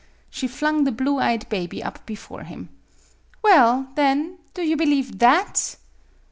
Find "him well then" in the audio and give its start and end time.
2.41-4.39